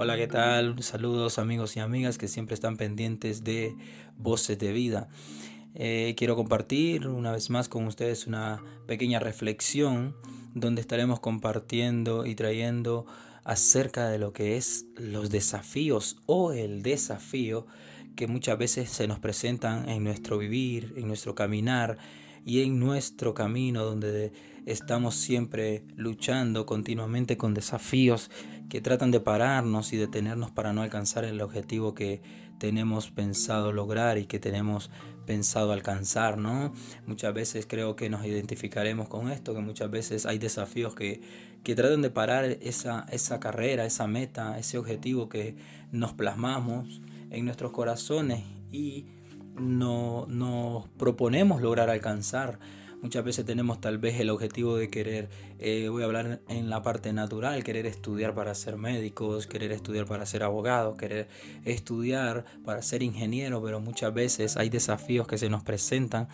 [0.00, 0.80] Hola, ¿qué tal?
[0.80, 3.74] Saludos amigos y amigas que siempre están pendientes de
[4.16, 5.08] Voces de Vida.
[5.74, 10.14] Eh, quiero compartir una vez más con ustedes una pequeña reflexión
[10.54, 13.06] donde estaremos compartiendo y trayendo
[13.42, 17.66] acerca de lo que es los desafíos o el desafío
[18.14, 21.98] que muchas veces se nos presentan en nuestro vivir, en nuestro caminar
[22.44, 24.32] y en nuestro camino donde
[24.66, 28.30] estamos siempre luchando continuamente con desafíos
[28.68, 32.20] que tratan de pararnos y detenernos para no alcanzar el objetivo que
[32.58, 34.90] tenemos pensado lograr y que tenemos
[35.26, 36.72] pensado alcanzar, ¿no?
[37.06, 41.20] Muchas veces creo que nos identificaremos con esto, que muchas veces hay desafíos que,
[41.62, 45.56] que tratan de parar esa, esa carrera, esa meta, ese objetivo que
[45.92, 47.00] nos plasmamos
[47.30, 48.42] en nuestros corazones
[48.72, 49.06] y
[49.56, 52.58] no, nos proponemos lograr alcanzar.
[53.00, 55.28] Muchas veces tenemos tal vez el objetivo de querer,
[55.60, 60.06] eh, voy a hablar en la parte natural, querer estudiar para ser médicos, querer estudiar
[60.06, 61.28] para ser abogados, querer
[61.64, 66.28] estudiar para ser ingeniero, pero muchas veces hay desafíos que se nos presentan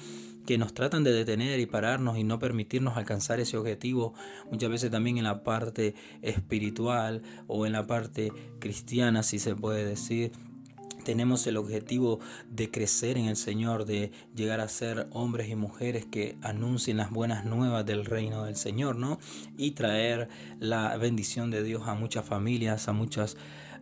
[0.46, 4.14] que nos tratan de detener y pararnos y no permitirnos alcanzar ese objetivo,
[4.50, 9.84] muchas veces también en la parte espiritual o en la parte cristiana, si se puede
[9.84, 10.32] decir,
[11.04, 16.06] tenemos el objetivo de crecer en el Señor, de llegar a ser hombres y mujeres
[16.06, 19.18] que anuncien las buenas nuevas del reino del Señor, ¿no?
[19.56, 23.36] Y traer la bendición de Dios a muchas familias, a muchos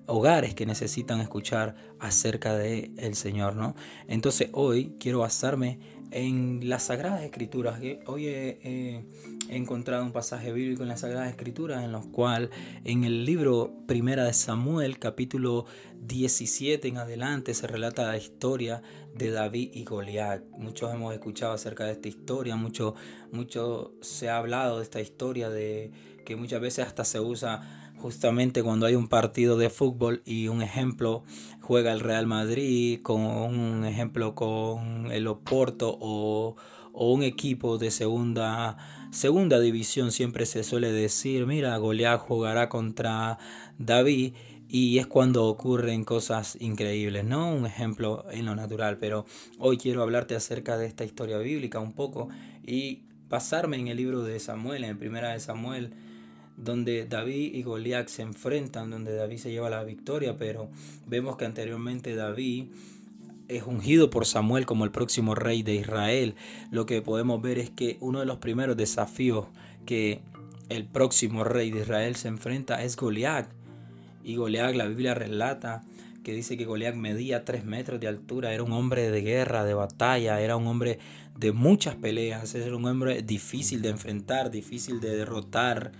[0.06, 3.74] hogares que necesitan escuchar acerca de Señor, ¿no?
[4.08, 5.78] Entonces hoy quiero basarme
[6.12, 7.80] en las Sagradas Escrituras.
[8.06, 9.04] Hoy he,
[9.48, 12.50] encontrado un pasaje bíblico en las Sagradas Escrituras en los cual
[12.84, 15.66] en el libro Primera de Samuel, capítulo
[16.00, 18.82] 17 en adelante, se relata la historia
[19.14, 20.42] de David y Goliat.
[20.58, 22.94] Muchos hemos escuchado acerca de esta historia, mucho,
[23.30, 25.90] mucho se ha hablado de esta historia de
[26.24, 30.60] que muchas veces hasta se usa justamente cuando hay un partido de fútbol y un
[30.60, 31.22] ejemplo
[31.60, 36.56] juega el Real Madrid con un ejemplo con el Oporto o,
[36.94, 38.76] un equipo de segunda
[39.12, 43.38] segunda división siempre se suele decir mira Goliat jugará contra
[43.78, 44.34] David
[44.68, 47.54] y es cuando ocurren cosas increíbles, ¿no?
[47.54, 49.26] Un ejemplo en lo natural, pero
[49.58, 52.30] hoy quiero hablarte acerca de esta historia bíblica un poco
[52.66, 55.92] y pasarme en el libro de Samuel, en primera de Samuel
[56.56, 60.70] donde David y Goliat se enfrentan, donde David se lleva la victoria, pero
[61.06, 62.66] vemos que anteriormente David
[63.48, 66.34] es ungido por Samuel como el próximo rey de Israel.
[66.70, 69.46] Lo que podemos ver es que uno de los primeros desafíos
[69.86, 70.20] que
[70.68, 73.50] el próximo rey de Israel se enfrenta es Goliat.
[74.24, 75.82] Y Goliat, la Biblia relata
[76.22, 79.74] que dice que Goliat medía tres metros de altura, era un hombre de guerra, de
[79.74, 80.98] batalla, era un hombre
[81.36, 85.92] de muchas peleas, era un hombre difícil de enfrentar, difícil de derrotar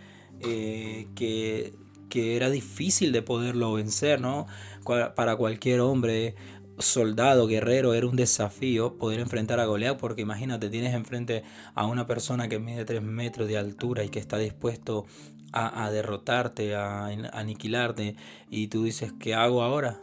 [0.44, 1.72] eh, que,
[2.14, 4.46] era difícil de poderlo vencer, ¿no?
[4.84, 6.34] Para cualquier hombre,
[6.78, 11.42] soldado, guerrero, era un desafío poder enfrentar a Goliat, porque imagínate, tienes enfrente
[11.74, 15.06] a una persona que mide 3 metros de altura y que está dispuesto
[15.52, 18.16] a, derrotarte, a, aniquilarte,
[18.50, 20.00] y tú dices, ¿qué hago ahora?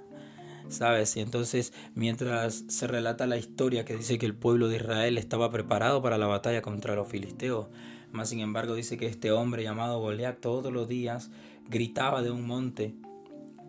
[0.69, 1.15] ¿sabes?
[1.17, 5.51] Y entonces, mientras se relata la historia que dice que el pueblo de Israel estaba
[5.51, 7.67] preparado para la batalla contra los filisteos,
[8.11, 11.29] más sin embargo dice que este hombre llamado Goliat todos los días
[11.69, 12.95] gritaba de un monte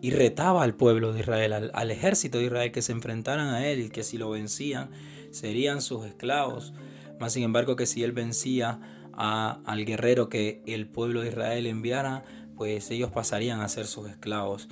[0.01, 3.81] y retaba al pueblo de Israel, al, ejército de Israel que se enfrentaran a él
[3.81, 4.89] y que si lo vencían
[5.29, 6.73] serían sus esclavos.
[7.19, 8.79] Más sin embargo que si él vencía
[9.13, 12.23] al guerrero que el pueblo de Israel enviara,
[12.55, 14.67] pues ellos pasarían a ser sus esclavos.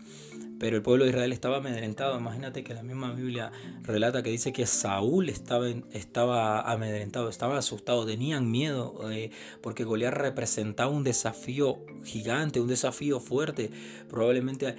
[0.60, 2.20] Pero el pueblo de Israel estaba amedrentado.
[2.20, 3.52] Imagínate que la misma Biblia
[3.84, 9.32] relata que dice que Saúl estaba, amedrentado, estaba asustado, tenían miedo, eh,
[9.62, 13.72] porque Goliat representaba un desafío gigante, un desafío fuerte.
[14.10, 14.76] Probablemente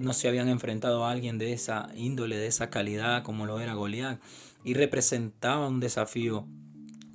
[0.00, 3.74] no se habían enfrentado a alguien de esa índole, de esa calidad como lo era
[3.74, 4.20] Goliat.
[4.62, 6.46] Y representaba un desafío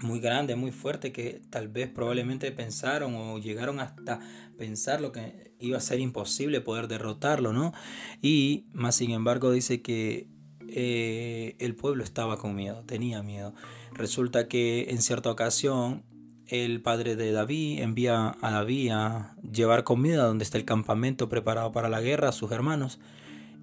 [0.01, 4.19] muy grande, muy fuerte, que tal vez probablemente pensaron o llegaron hasta
[4.57, 7.73] pensar lo que iba a ser imposible poder derrotarlo, ¿no?
[8.21, 10.27] Y más sin embargo dice que
[10.67, 13.53] eh, el pueblo estaba con miedo, tenía miedo.
[13.93, 16.03] Resulta que en cierta ocasión
[16.47, 21.71] el padre de David envía a David a llevar comida donde está el campamento preparado
[21.71, 22.99] para la guerra a sus hermanos.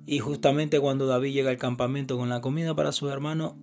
[0.06, 3.54] Y justamente cuando David llega al campamento con la comida para sus hermanos,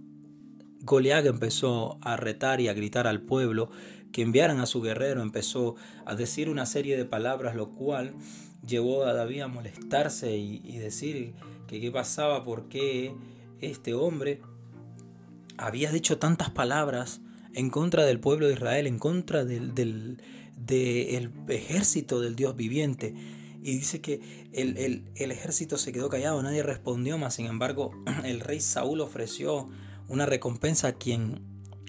[0.82, 3.70] Goliat empezó a retar y a gritar al pueblo
[4.12, 8.14] que enviaran a su guerrero, empezó a decir una serie de palabras, lo cual
[8.66, 11.34] llevó a David a molestarse y, decir
[11.68, 13.14] que qué pasaba, por qué
[13.62, 14.42] este hombre
[15.58, 17.22] había dicho tantas palabras
[17.54, 20.22] en contra del pueblo de Israel, en contra del, del,
[20.56, 23.14] del ejército del Dios viviente.
[23.62, 24.78] y dice que el,
[25.16, 27.36] el, ejército se quedó callado, nadie respondió más.
[27.36, 27.92] Sin embargo,
[28.24, 29.70] el rey Saúl ofreció
[30.10, 31.42] una recompensa a quien,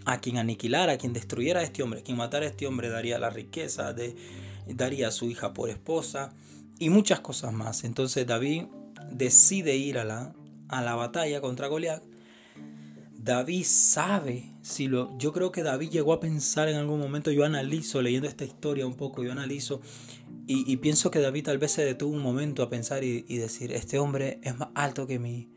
[0.05, 2.89] a quien aniquilara, a quien destruyera a este hombre, a quien matara a este hombre,
[2.89, 4.15] daría la riqueza, de,
[4.69, 6.33] daría a su hija por esposa
[6.79, 7.85] y muchas cosas más.
[7.85, 8.65] Entonces David
[9.11, 10.35] decide ir a la,
[10.69, 12.03] a la batalla contra Goliat.
[13.23, 17.45] David sabe, si lo, yo creo que David llegó a pensar en algún momento, yo
[17.45, 19.83] analizo, leyendo esta historia un poco, yo analizo
[20.47, 23.73] y, pienso que David tal vez se detuvo un momento a pensar y, y decir,
[23.73, 25.49] este hombre es más alto que mí,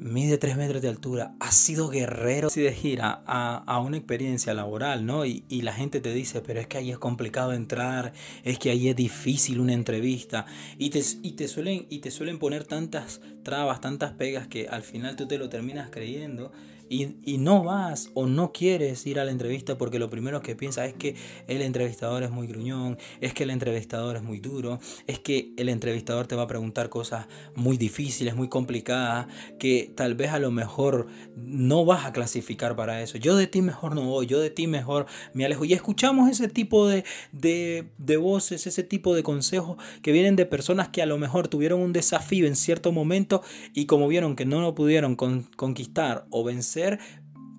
[0.00, 5.04] mide 3 metros de altura, ha sido guerrero, de gira a, a, una experiencia laboral,
[5.04, 5.26] ¿no?
[5.26, 8.12] Y, y, la gente te dice, pero es que ahí es complicado entrar,
[8.42, 10.46] es que ahí es difícil una entrevista,
[10.78, 14.82] y te, y te, suelen, y te suelen poner tantas trabas, tantas pegas que al
[14.82, 16.50] final tú te lo terminas creyendo
[16.90, 20.88] y, no vas o no quieres ir a la entrevista porque lo primero que piensas
[20.88, 21.14] es que
[21.46, 25.68] el entrevistador es muy gruñón, es que el entrevistador es muy duro, es que el
[25.68, 29.28] entrevistador te va a preguntar cosas muy difíciles, muy complicadas,
[29.60, 31.06] que tal vez a lo mejor
[31.36, 33.18] no vas a clasificar para eso.
[33.18, 35.64] Yo de ti mejor no voy, yo de ti mejor me alejo.
[35.64, 40.88] Y escuchamos ese tipo de, de voces, ese tipo de consejos que vienen de personas
[40.88, 43.42] que a lo mejor tuvieron un desafío en cierto momento
[43.74, 46.79] y como vieron que no lo pudieron conquistar o vencer,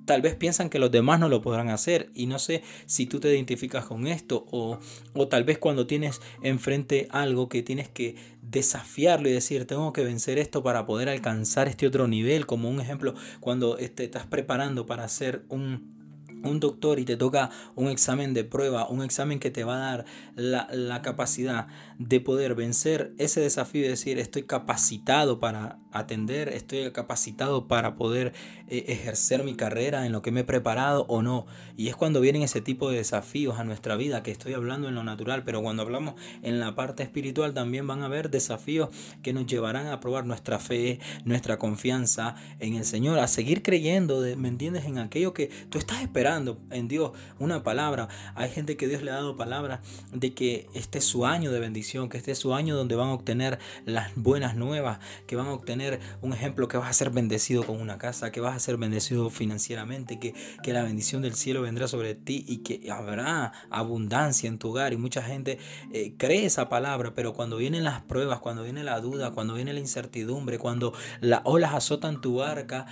[0.05, 2.09] tal vez piensan que los demás no lo podrán hacer.
[2.13, 4.79] Y no sé si tú te identificas con esto o,
[5.13, 10.03] o, tal vez cuando tienes enfrente algo que tienes que desafiarlo y decir tengo que
[10.03, 14.25] vencer esto para poder alcanzar este otro nivel como un ejemplo cuando te este, estás
[14.25, 16.00] preparando para hacer un
[16.43, 19.79] un doctor y te toca un examen de prueba, un examen que te va a
[19.79, 20.05] dar
[20.35, 21.67] la, capacidad
[21.97, 28.33] de poder vencer ese desafío y decir estoy capacitado para atender, estoy capacitado para poder
[28.67, 31.47] eh, ejercer mi carrera en lo que me he preparado o no.
[31.75, 34.95] Y es cuando vienen ese tipo de desafíos a nuestra vida, que estoy hablando en
[34.95, 38.89] lo natural, pero cuando hablamos en la parte espiritual también van a haber desafíos
[39.23, 44.21] que nos llevarán a probar nuestra fe, nuestra confianza en el Señor, a seguir creyendo,
[44.37, 44.85] ¿me entiendes?
[44.85, 48.07] En aquello que tú estás esperando en Dios una palabra.
[48.35, 49.81] Hay gente que Dios le ha dado palabra
[50.13, 53.09] de que este es su año de bendición, que este es su año donde van
[53.09, 57.09] a obtener las buenas nuevas, que van a obtener un ejemplo que vas a ser
[57.09, 60.33] bendecido con una casa, que vas a ser bendecido financieramente, que,
[60.63, 64.93] que la bendición del cielo vendrá sobre ti y que habrá abundancia en tu hogar.
[64.93, 65.59] Y mucha gente
[65.91, 69.73] eh, cree esa palabra, pero cuando vienen las pruebas, cuando viene la duda, cuando viene
[69.73, 72.85] la incertidumbre, cuando las olas azotan tu barca,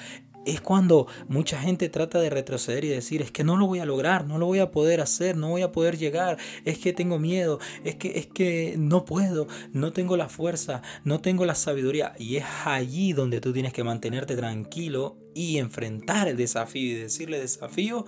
[0.46, 3.86] es cuando mucha gente trata de retroceder y decir, es que no lo voy a
[3.86, 7.20] lograr, no lo voy a poder hacer, no voy a poder llegar, es que tengo
[7.20, 12.14] miedo, es que es que no puedo, no tengo la fuerza, no tengo la sabiduría
[12.18, 17.40] y es allí donde tú tienes que mantenerte tranquilo y enfrentar el desafío y decirle
[17.40, 18.06] desafío,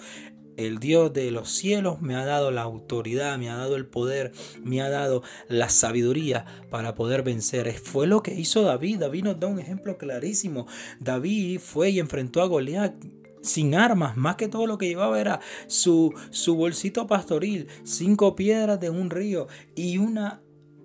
[0.57, 4.31] el Dios de los cielos me ha dado la autoridad, me ha dado el poder,
[4.63, 7.71] me ha dado la sabiduría para poder vencer.
[7.74, 9.00] Fue lo que hizo David.
[9.00, 10.68] David nos da un ejemplo clarísimo.
[11.00, 12.94] David fue y enfrentó a Goliat
[13.42, 18.80] sin armas, más que todo lo que llevaba era su, su bolsito pastoril, cinco piedras
[18.80, 20.42] de un río y una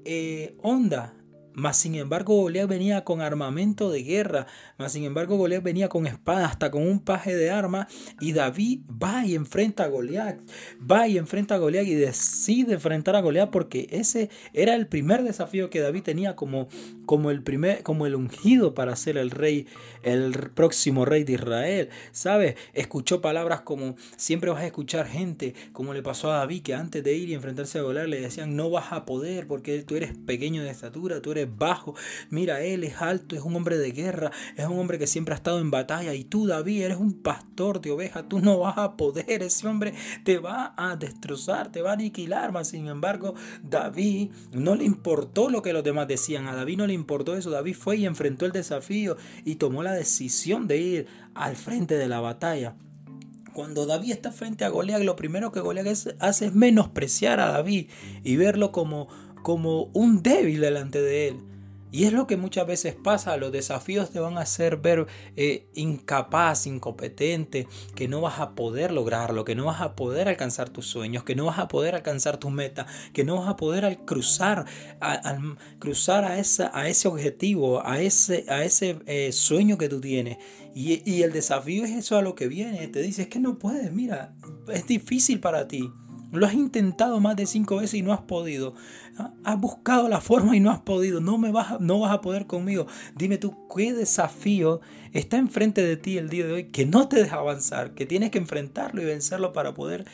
[0.07, 1.16] eh, onda
[1.57, 6.07] mas sin embargo Goliat venía con armamento de guerra, mas sin embargo Goliat venía con
[6.07, 7.87] espada, hasta con un paje de armas,
[8.21, 10.39] y David va y enfrenta a Goliat,
[10.79, 15.23] va y enfrenta a Goliat y decide enfrentar a Goliat porque ese era el primer
[15.23, 16.69] desafío que David tenía como,
[17.07, 19.67] como, el, primer, como el ungido para ser el rey,
[20.03, 21.89] el próximo rey de Israel.
[22.13, 22.57] ¿Sabes?
[22.75, 27.03] Escuchó palabras como, siempre vas a escuchar gente, como le pasó a David, que antes
[27.03, 30.13] de ir y enfrentarse a Goliat le decían, no vas a poder porque tú eres
[30.27, 31.95] pequeño de estatura, tú eres bajo.
[32.31, 35.37] Mira, él es alto, es un hombre de guerra, es un hombre que siempre ha
[35.37, 36.15] estado en batalla.
[36.15, 39.43] Y tú, David, eres un pastor de ovejas, tú no vas a poder.
[39.43, 42.53] Ese hombre te va a destrozar, te va a aniquilar.
[42.53, 46.47] Mas, sin embargo, David no le importó lo que los demás decían.
[46.49, 47.51] A David no le importó eso.
[47.51, 52.09] David fue y enfrentó el desafío y tomó la decisión de ir al frente de
[52.09, 52.77] la batalla
[53.57, 55.87] cuando David está frente a Goliat, lo primero que Goliat
[56.19, 57.89] hace es menospreciar a David
[58.23, 59.09] y verlo como
[59.47, 61.37] como un débil delante de Él.
[61.93, 65.69] Y es lo que muchas veces pasa, los desafíos te van a hacer ver eh,
[65.77, 70.89] incapaz, incompetente, que no vas a poder lograrlo, que no vas a poder alcanzar tus
[70.89, 74.05] sueños, que no vas a poder alcanzar tus metas, que no vas a poder al
[74.05, 74.65] cruzar,
[74.99, 80.01] al cruzar a, esa, a ese objetivo, a ese, a ese eh, sueño que tú
[80.01, 80.39] tienes.
[80.75, 83.61] Y, y el desafío es eso a lo que viene, te dice, es que no
[83.61, 84.35] puedes, mira,
[84.73, 85.89] es difícil para ti.
[86.33, 88.75] Lo has intentado más de cinco veces y no has podido.
[89.45, 91.21] Has buscado la forma y no has podido.
[91.21, 92.87] No, me vas, no vas a poder conmigo.
[93.15, 94.81] Dime tú, ¿qué desafío
[95.13, 97.95] está enfrente de ti el día de hoy que no te deja avanzar?
[97.95, 100.05] Que tienes que enfrentarlo y vencerlo para poder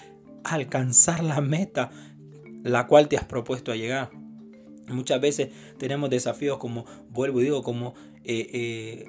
[0.44, 1.90] alcanzar la meta
[2.62, 4.10] la cual te has propuesto a llegar.
[4.88, 9.04] Muchas veces tenemos desafíos como, vuelvo y digo, como eh, eh,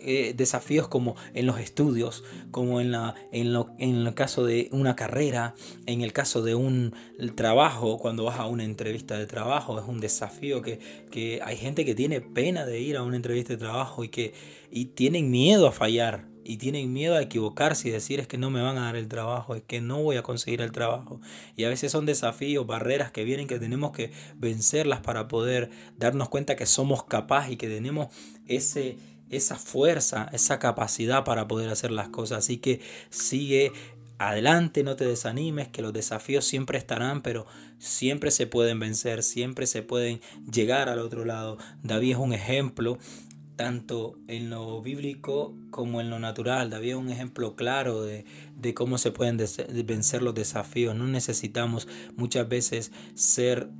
[0.00, 4.68] eh, desafíos como en los estudios, como en, la, en, lo, en el caso de
[4.72, 5.54] una carrera,
[5.86, 6.94] en el caso de un
[7.34, 10.78] trabajo, cuando vas a una entrevista de trabajo, es un desafío que,
[11.10, 14.34] que hay gente que tiene pena de ir a una entrevista de trabajo y que
[14.70, 18.50] y tienen miedo a fallar y tienen miedo a equivocarse y decir es que no
[18.50, 21.20] me van a dar el trabajo, es que no voy a conseguir el trabajo.
[21.56, 26.28] Y a veces son desafíos, barreras que vienen que tenemos que vencerlas para poder darnos
[26.28, 28.14] cuenta que somos capaces y que tenemos
[28.46, 28.96] ese
[29.30, 32.38] esa fuerza, esa capacidad para poder hacer las cosas.
[32.38, 32.80] Así que
[33.10, 33.72] sigue
[34.18, 37.46] adelante, no te desanimes, que los desafíos siempre estarán, pero
[37.78, 41.58] siempre se pueden vencer, siempre se pueden llegar al otro lado.
[41.82, 42.98] David es un ejemplo
[43.56, 46.70] tanto en lo bíblico como en lo natural.
[46.70, 49.38] David es un ejemplo claro de, de cómo se pueden
[49.84, 50.94] vencer los desafíos.
[50.94, 53.70] No necesitamos muchas veces ser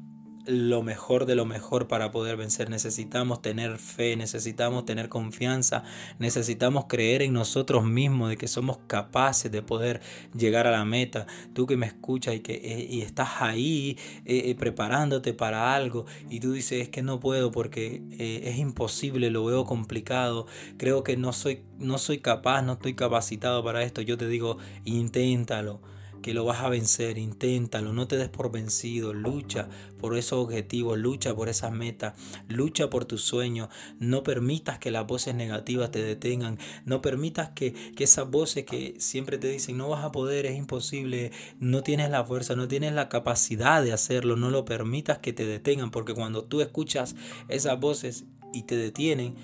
[0.46, 2.70] lo mejor de lo mejor para poder vencer.
[2.70, 5.84] Necesitamos tener fe, necesitamos tener confianza,
[6.18, 10.00] necesitamos creer en nosotros mismos de que somos capaces de poder
[10.36, 11.26] llegar a la meta.
[11.54, 16.06] Tú que me escuchas y que eh, y estás ahí eh, eh, preparándote para algo
[16.30, 21.16] y tú dices es que no puedo porque es imposible, lo veo complicado, creo que
[21.16, 24.02] no soy, no soy capaz, no estoy capacitado para esto.
[24.02, 25.80] Yo te digo, inténtalo
[26.22, 29.68] que lo vas a vencer, inténtalo, no te des por vencido, lucha
[29.98, 32.14] por esos objetivos, lucha por esas metas,
[32.48, 33.68] lucha por tus sueños,
[33.98, 38.94] no permitas que las voces negativas te detengan, no permitas que, que esas voces que
[38.98, 42.92] siempre te dicen no vas a poder, es imposible, no tienes la fuerza, no tienes
[42.92, 47.16] la capacidad de hacerlo, no lo permitas que te detengan, porque cuando tú escuchas
[47.48, 49.34] esas voces y te detienen,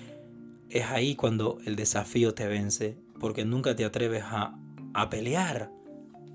[0.69, 4.57] es ahí cuando el desafío te vence, porque nunca te atreves a,
[4.93, 5.71] a pelear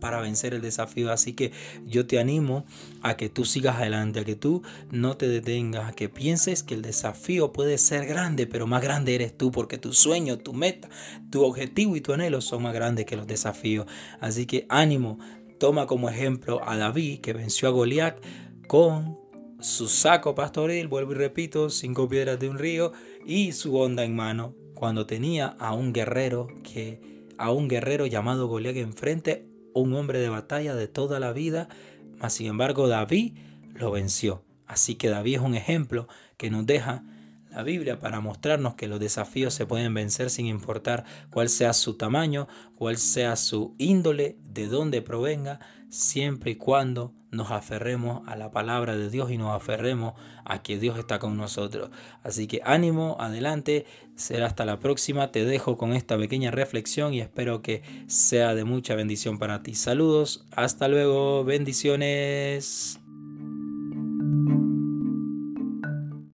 [0.00, 1.12] para vencer el desafío.
[1.12, 1.52] Así que
[1.87, 2.64] yo te animo
[3.02, 6.75] a que tú sigas adelante, a que tú no te detengas, a que pienses que
[6.75, 10.88] el desafío puede ser grande, pero más grande eres tú, porque tu sueño, tu meta,
[11.31, 13.87] tu objetivo y tu anhelo son más grandes que los desafíos.
[14.21, 15.19] Así que ánimo,
[15.59, 18.19] toma como ejemplo a David que venció a Goliat
[18.67, 19.19] con
[19.61, 22.93] su saco pastoril, vuelvo y repito, cinco piedras de un río
[23.26, 27.00] y su onda en mano, cuando tenía a un guerrero que
[27.38, 29.48] a un guerrero llamado Goliat enfrente
[29.78, 31.68] un hombre de batalla de toda la vida,
[32.18, 33.37] mas sin embargo David
[33.75, 34.42] lo venció.
[34.66, 37.02] Así que David es un ejemplo que nos deja
[37.50, 41.94] la Biblia para mostrarnos que los desafíos se pueden vencer sin importar cuál sea su
[41.94, 48.50] tamaño, cuál sea su índole, de dónde provenga, siempre y cuando nos aferremos a la
[48.50, 50.14] palabra de Dios y nos aferremos
[50.45, 51.90] a que Dios está con nosotros.
[52.23, 53.85] Así que ánimo, adelante,
[54.16, 55.30] será hasta la próxima.
[55.30, 59.75] Te dejo con esta pequeña reflexión y espero que sea de mucha bendición para ti.
[59.75, 62.98] Saludos, hasta luego, bendiciones.